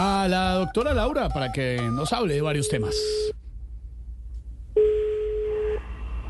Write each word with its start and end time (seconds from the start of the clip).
a 0.00 0.28
la 0.28 0.52
doctora 0.54 0.94
Laura 0.94 1.28
para 1.28 1.50
que 1.50 1.80
nos 1.92 2.12
hable 2.12 2.34
de 2.34 2.40
varios 2.40 2.68
temas. 2.68 2.94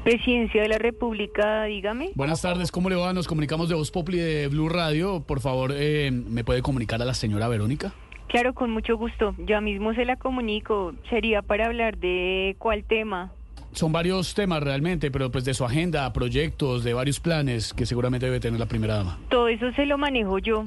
Presidencia 0.05 0.63
de 0.63 0.69
la 0.69 0.79
República, 0.79 1.65
dígame. 1.65 2.13
Buenas 2.15 2.41
tardes, 2.41 2.73
¿cómo 2.73 2.89
le 2.89 2.97
va? 2.97 3.13
Nos 3.13 3.29
comunicamos 3.29 3.69
de 3.69 3.75
Voz 3.75 3.91
Populi 3.91 4.17
de 4.17 4.49
Blue 4.49 4.71
Radio. 4.71 5.21
Por 5.21 5.41
favor, 5.41 5.73
eh, 5.75 6.11
¿me 6.11 6.45
puede 6.45 6.63
comunicar 6.63 7.03
a 7.03 7.05
la 7.05 7.13
señora 7.13 7.47
Verónica? 7.47 7.93
Claro, 8.29 8.55
con 8.55 8.71
mucho 8.71 8.97
gusto. 8.97 9.35
Ya 9.47 9.61
mismo 9.61 9.93
se 9.93 10.07
la 10.07 10.17
comunico. 10.17 10.95
Sería 11.11 11.43
para 11.43 11.67
hablar 11.67 11.99
de 11.99 12.57
cuál 12.59 12.85
tema. 12.85 13.33
Son 13.73 13.93
varios 13.93 14.33
temas 14.33 14.63
realmente, 14.63 15.11
pero 15.11 15.31
pues 15.31 15.45
de 15.45 15.53
su 15.53 15.67
agenda, 15.67 16.11
proyectos, 16.15 16.85
de 16.85 16.95
varios 16.95 17.21
planes 17.21 17.75
que 17.75 17.85
seguramente 17.85 18.25
debe 18.25 18.41
tener 18.41 18.59
la 18.59 18.67
primera 18.67 18.97
dama. 18.97 19.19
Todo 19.29 19.49
eso 19.49 19.71
se 19.73 19.85
lo 19.85 19.99
manejo 19.99 20.39
yo. 20.39 20.65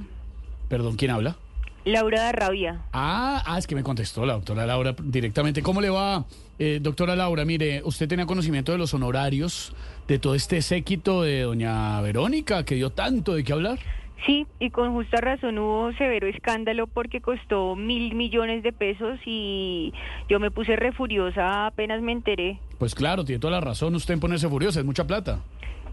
Perdón, 0.70 0.98
¿quién 0.98 1.10
habla? 1.10 1.36
Laura 1.86 2.26
de 2.26 2.32
Rabia. 2.32 2.82
Ah, 2.94 3.42
ah, 3.46 3.58
es 3.58 3.66
que 3.66 3.76
me 3.76 3.84
contestó 3.84 4.26
la 4.26 4.34
doctora 4.34 4.66
Laura 4.66 4.96
directamente. 5.04 5.62
¿Cómo 5.62 5.82
le 5.82 5.90
va, 5.90 6.26
eh, 6.60 6.80
doctora 6.82 7.16
Laura? 7.16 7.44
Mire, 7.46 7.82
usted 7.84 8.08
tenía 8.08 8.26
conocimiento 8.26 8.72
de 8.72 8.78
los 8.78 8.94
honorarios 8.94 9.74
de 10.08 10.20
todo 10.20 10.36
este 10.36 10.62
séquito 10.62 11.24
de 11.24 11.42
doña 11.42 12.00
Verónica, 12.02 12.64
que 12.66 12.76
dio 12.76 12.92
tanto 12.92 13.34
de 13.34 13.44
qué 13.44 13.54
hablar. 13.54 13.80
Sí, 14.26 14.46
y 14.60 14.70
con 14.70 14.94
justa 14.94 15.18
razón 15.18 15.58
hubo 15.58 15.92
severo 15.94 16.28
escándalo 16.28 16.86
porque 16.86 17.22
costó 17.22 17.76
mil 17.76 18.14
millones 18.14 18.62
de 18.62 18.72
pesos 18.72 19.20
y 19.26 19.94
yo 20.30 20.40
me 20.40 20.52
puse 20.52 20.76
re 20.76 20.92
furiosa 20.92 21.66
apenas 21.66 22.04
me 22.04 22.12
enteré. 22.12 22.60
Pues 22.78 22.94
claro, 22.94 23.26
tiene 23.26 23.40
toda 23.40 23.54
la 23.54 23.62
razón 23.62 23.96
usted 23.96 24.14
en 24.14 24.20
ponerse 24.20 24.48
furiosa, 24.48 24.80
es 24.80 24.86
mucha 24.86 25.08
plata. 25.08 25.40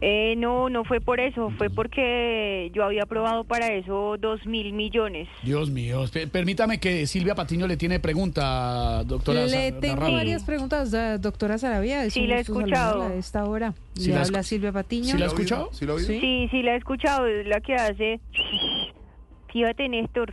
Eh, 0.00 0.34
no, 0.36 0.68
no 0.68 0.84
fue 0.84 1.00
por 1.00 1.18
eso, 1.18 1.50
fue 1.58 1.70
porque 1.70 2.70
yo 2.72 2.84
había 2.84 3.02
aprobado 3.02 3.42
para 3.44 3.72
eso 3.72 4.16
dos 4.18 4.46
mil 4.46 4.72
millones. 4.72 5.27
Dios 5.42 5.70
mío, 5.70 6.04
pe- 6.12 6.28
permítame 6.28 6.78
que 6.78 7.06
Silvia 7.06 7.34
Patiño 7.34 7.66
le 7.66 7.77
tiene 7.77 7.98
pregunta, 7.98 9.02
doctora. 9.04 9.44
Le 9.46 9.70
Sa- 9.72 9.80
tengo 9.80 10.12
varias 10.12 10.44
preguntas, 10.44 10.91
da- 10.92 11.19
doctora 11.19 11.58
Sarabia. 11.58 12.08
Sí, 12.10 12.26
la 12.28 12.36
he 12.36 12.41
escuchado. 12.41 13.02
a 13.02 13.14
esta 13.14 13.44
hora. 13.44 13.74
Sí, 13.94 14.08
Le 14.10 14.14
la 14.14 14.22
habla 14.22 14.42
Silvia 14.44 14.70
Patiño. 14.72 15.10
¿Sí 15.12 15.19
la 15.19 15.24
ha 15.24 15.28
escuchado? 15.28 15.70
¿Sí? 15.72 15.86
Sí. 15.98 16.20
Sí, 16.20 16.48
sí, 16.50 16.62
la 16.62 16.74
he 16.74 16.76
escuchado, 16.76 17.26
es 17.26 17.46
la 17.48 17.60
que 17.60 17.74
hace... 17.74 18.20
Fíjate, 19.52 19.88
Néstor. 19.88 20.32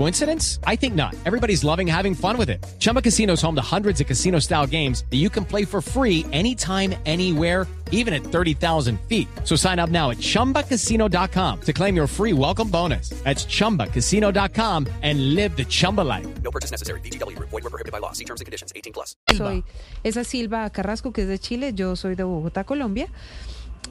Coincidence? 0.00 0.58
I 0.64 0.76
think 0.76 0.94
not. 0.94 1.14
Everybody's 1.26 1.62
loving 1.62 1.86
having 1.86 2.14
fun 2.14 2.38
with 2.38 2.48
it. 2.48 2.64
Chumba 2.78 3.02
Casino 3.02 3.34
is 3.34 3.42
home 3.42 3.54
to 3.56 3.60
hundreds 3.76 4.00
of 4.00 4.06
casino 4.06 4.38
style 4.38 4.66
games 4.66 5.04
that 5.10 5.18
you 5.18 5.28
can 5.28 5.44
play 5.44 5.66
for 5.66 5.82
free 5.82 6.24
anytime, 6.32 6.94
anywhere 7.04 7.66
even 7.92 8.14
at 8.14 8.22
30,000 8.22 8.98
feet. 9.02 9.28
So 9.44 9.56
sign 9.56 9.78
up 9.78 9.90
now 9.90 10.10
at 10.10 10.18
ChumbaCasino.com 10.18 11.60
to 11.60 11.72
claim 11.72 11.94
your 11.94 12.06
free 12.06 12.32
welcome 12.32 12.70
bonus. 12.70 13.10
That's 13.24 13.44
ChumbaCasino.com 13.46 14.86
and 15.02 15.34
live 15.34 15.56
the 15.56 15.64
Chumba 15.66 16.00
life. 16.00 16.26
No 16.42 16.50
purchase 16.50 16.70
necessary. 16.70 17.00
BGW. 17.00 17.38
Void 17.38 17.62
were 17.62 17.70
prohibited 17.70 17.92
by 17.92 17.98
law. 17.98 18.12
See 18.12 18.24
terms 18.24 18.40
and 18.40 18.46
conditions. 18.46 18.72
18 18.74 18.92
plus. 18.92 19.16
soy 19.36 19.64
esa 20.02 20.24
Silva 20.24 20.70
Carrasco, 20.70 21.12
que 21.12 21.22
es 21.22 21.28
de 21.28 21.38
Chile. 21.38 21.72
Yo 21.74 21.94
soy 21.96 22.14
de 22.14 22.24
Bogotá, 22.24 22.64
Colombia. 22.64 23.08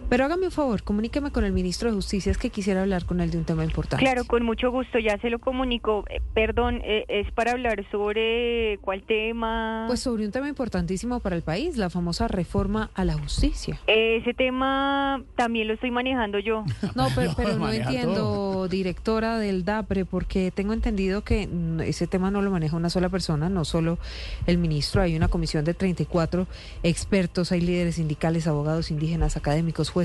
Pero 0.09 0.25
hágame 0.25 0.47
un 0.47 0.51
favor, 0.51 0.81
comuníqueme 0.81 1.29
con 1.29 1.43
el 1.45 1.51
ministro 1.53 1.87
de 1.89 1.95
Justicia, 1.95 2.31
es 2.31 2.39
que 2.39 2.49
quisiera 2.49 2.81
hablar 2.81 3.05
con 3.05 3.21
él 3.21 3.29
de 3.29 3.37
un 3.37 3.45
tema 3.45 3.63
importante. 3.63 4.03
Claro, 4.03 4.25
con 4.25 4.43
mucho 4.43 4.71
gusto, 4.71 4.97
ya 4.97 5.19
se 5.19 5.29
lo 5.29 5.37
comunico. 5.37 6.03
Eh, 6.09 6.19
perdón, 6.33 6.81
eh, 6.83 7.05
es 7.07 7.31
para 7.31 7.51
hablar 7.51 7.85
sobre 7.91 8.79
cuál 8.81 9.03
tema. 9.03 9.83
Pues 9.85 9.99
sobre 9.99 10.25
un 10.25 10.31
tema 10.31 10.49
importantísimo 10.49 11.19
para 11.19 11.35
el 11.35 11.43
país, 11.43 11.77
la 11.77 11.91
famosa 11.91 12.27
reforma 12.27 12.89
a 12.95 13.05
la 13.05 13.13
justicia. 13.13 13.79
Ese 13.85 14.33
tema 14.33 15.23
también 15.35 15.67
lo 15.67 15.75
estoy 15.75 15.91
manejando 15.91 16.39
yo. 16.39 16.63
No, 16.95 17.07
pero, 17.15 17.33
pero 17.37 17.55
no 17.55 17.71
entiendo, 17.71 18.15
todo. 18.15 18.67
directora 18.67 19.37
del 19.37 19.63
DAPRE, 19.63 20.05
porque 20.05 20.49
tengo 20.49 20.73
entendido 20.73 21.23
que 21.23 21.45
mm, 21.47 21.81
ese 21.81 22.07
tema 22.07 22.31
no 22.31 22.41
lo 22.41 22.49
maneja 22.49 22.75
una 22.75 22.89
sola 22.89 23.09
persona, 23.09 23.47
no 23.47 23.63
solo 23.63 23.99
el 24.47 24.57
ministro, 24.57 25.03
hay 25.03 25.15
una 25.15 25.27
comisión 25.27 25.65
de 25.65 25.75
34 25.75 26.47
expertos, 26.81 27.51
hay 27.51 27.61
líderes 27.61 27.95
sindicales, 27.95 28.47
abogados 28.47 28.89
indígenas, 28.89 29.37
académicos, 29.37 29.91
jueces, 29.91 29.98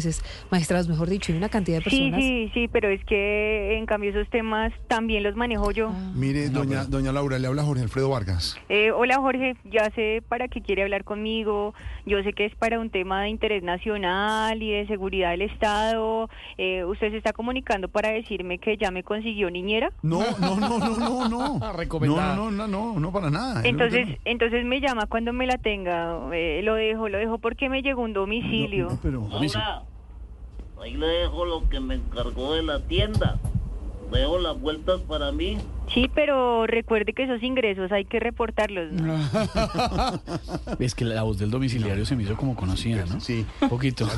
magistrados, 0.50 0.88
mejor 0.88 1.08
dicho, 1.08 1.32
y 1.32 1.36
una 1.36 1.48
cantidad 1.48 1.78
de 1.78 1.84
Sí, 1.90 2.10
personas. 2.10 2.20
sí, 2.20 2.50
sí, 2.54 2.68
pero 2.68 2.88
es 2.88 3.04
que 3.04 3.76
en 3.78 3.86
cambio 3.86 4.10
esos 4.10 4.28
temas 4.30 4.72
también 4.88 5.22
los 5.22 5.36
manejo 5.36 5.70
yo. 5.70 5.88
Ah. 5.88 6.12
Mire, 6.14 6.48
No, 6.50 6.60
doña, 6.60 6.78
pero- 6.80 6.90
doña 6.90 7.12
Laura, 7.12 7.38
le 7.38 7.46
habla 7.46 7.62
Jorge 7.62 7.82
Alfredo 7.82 8.08
Vargas. 8.10 8.56
Eh, 8.68 8.90
hola 8.90 9.16
Jorge, 9.18 9.56
ya 9.64 9.90
sé 9.94 10.22
para 10.28 10.48
qué 10.48 10.60
quiere 10.60 10.82
hablar 10.82 11.04
conmigo. 11.04 11.74
Yo 12.06 12.22
sé 12.22 12.32
que 12.32 12.44
es 12.46 12.54
para 12.54 12.78
un 12.80 12.90
tema 12.90 13.22
de 13.22 13.28
interés 13.30 13.62
nacional 13.62 14.62
y 14.62 14.70
de 14.72 14.86
seguridad 14.86 15.30
del 15.30 15.42
Estado. 15.42 16.28
Eh, 16.58 16.84
¿Usted 16.84 17.10
se 17.10 17.16
está 17.18 17.32
comunicando 17.32 17.88
para 17.88 18.10
decirme 18.10 18.58
que 18.58 18.76
ya 18.76 18.90
me 18.90 19.02
consiguió 19.02 19.50
niñera? 19.50 19.90
No, 20.02 20.20
no, 20.40 20.56
no, 20.56 20.78
no, 20.78 20.96
no, 20.96 21.28
no. 21.28 21.58
No, 21.64 21.72
Recomendada. 21.72 22.36
no, 22.36 22.50
no, 22.50 22.66
no, 22.68 22.98
no, 23.00 23.12
para 23.12 23.30
nada. 23.30 23.62
Entonces, 23.64 24.08
entonces 24.24 24.64
me 24.64 24.80
llama 24.80 25.06
cuando 25.06 25.32
me 25.32 25.46
la 25.46 25.58
tenga. 25.58 26.18
Eh, 26.32 26.60
lo 26.62 26.74
dejo, 26.74 27.08
lo 27.08 27.18
dejo 27.18 27.38
porque 27.38 27.68
me 27.68 27.82
llegó 27.82 28.02
un 28.02 28.12
domicilio. 28.12 28.84
No, 28.86 28.90
no, 28.92 28.98
pero... 29.02 29.28
ahí 30.80 30.94
le 30.94 31.06
dejo 31.06 31.44
lo 31.44 31.68
que 31.68 31.80
me 31.80 31.94
encargó 31.96 32.54
de 32.54 32.62
la 32.62 32.80
tienda. 32.80 33.38
Dejo 34.12 34.38
las 34.38 34.60
vueltas 34.60 35.00
para 35.00 35.32
mí. 35.32 35.58
Sí, 35.92 36.08
pero 36.14 36.66
recuerde 36.66 37.12
que 37.12 37.24
esos 37.24 37.42
ingresos 37.42 37.90
hay 37.90 38.04
que 38.04 38.20
reportarlos. 38.20 38.92
¿no? 38.92 39.14
Es 40.78 40.94
que 40.94 41.04
la 41.04 41.22
voz 41.22 41.38
del 41.38 41.50
domiciliario 41.50 42.06
se 42.06 42.14
me 42.14 42.22
hizo 42.22 42.36
como 42.36 42.54
conocida, 42.54 43.04
¿no? 43.06 43.20
Sí. 43.20 43.44
Un 43.60 43.68
poquito. 43.68 44.08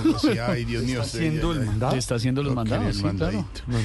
Ay, 0.46 0.64
Dios 0.64 0.84
mío. 0.84 1.00
¿Está 1.00 1.16
haciendo 1.16 1.52
el 1.52 1.60
mandato? 1.60 1.92
Se 1.92 1.98
está 1.98 2.14
haciendo 2.16 2.42
los 2.42 2.54
mandados. 2.54 3.02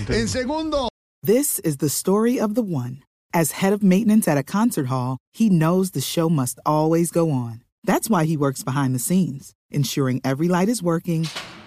En 0.10 0.28
segundo. 0.28 0.90
This 1.24 1.60
is 1.64 1.78
the 1.78 1.90
story 1.90 2.40
of 2.40 2.56
the 2.56 2.64
one. 2.64 3.04
As 3.34 3.62
head 3.62 3.72
of 3.72 3.82
maintenance 3.82 4.28
at 4.28 4.38
a 4.38 4.44
concert 4.44 4.88
hall, 4.88 5.18
he 5.32 5.50
knows 5.50 5.92
the 5.92 6.02
show 6.02 6.30
must 6.30 6.60
always 6.66 7.12
go 7.12 7.32
on. 7.32 7.64
That's 7.84 8.10
why 8.10 8.26
he 8.26 8.36
works 8.36 8.64
behind 8.64 8.94
the 8.94 9.00
scenes, 9.00 9.54
ensuring 9.70 10.20
every 10.24 10.48
light 10.48 10.68
is 10.68 10.84
working, 10.84 11.28